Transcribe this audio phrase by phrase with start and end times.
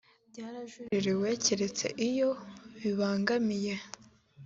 [0.29, 2.29] byarajuririwe keretse iyo
[2.81, 3.73] bibangamiye